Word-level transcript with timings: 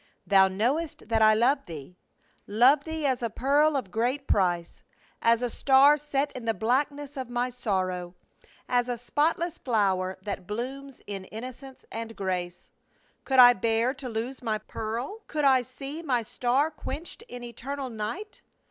Thou 0.25 0.47
knowest 0.47 1.09
that 1.09 1.21
I 1.21 1.35
love 1.35 1.67
thee— 1.67 1.95
love 2.47 2.85
thee 2.85 3.05
as 3.05 3.21
a 3.21 3.29
pearl 3.29 3.75
of 3.77 3.91
great 3.91 4.25
price, 4.27 4.81
as 5.21 5.43
a 5.43 5.47
star 5.47 5.95
set 5.95 6.31
in 6.31 6.45
the 6.45 6.55
blackness 6.55 7.17
of 7.17 7.29
my 7.29 7.51
sorrow, 7.51 8.15
as 8.67 8.89
a 8.89 8.97
spotless 8.97 9.59
flower 9.59 10.17
that 10.23 10.47
blooms 10.47 11.01
in 11.05 11.25
innocence 11.25 11.85
and 11.91 12.15
grace. 12.15 12.67
Could 13.25 13.37
I 13.37 13.53
bear 13.53 13.93
to 13.93 14.09
lose 14.09 14.41
my 14.41 14.57
pearl? 14.57 15.21
Could 15.27 15.45
I 15.45 15.61
see 15.61 16.01
my 16.01 16.23
star 16.23 16.71
quenched 16.71 17.21
in 17.27 17.43
eternal 17.43 17.91
night? 17.91 18.41